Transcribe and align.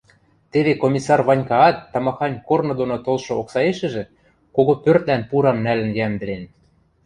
Теве 0.51 0.73
Комиссар 0.83 1.19
Ванькаат 1.27 1.77
тамахань 1.91 2.37
корны 2.47 2.73
доно 2.79 2.97
толшы 3.05 3.33
оксаэшӹжӹ 3.41 4.03
кого 4.55 4.73
пӧртлӓн 4.83 5.21
пурам 5.29 5.57
нӓлӹн 5.65 5.91
йӓмдӹлен 5.99 6.43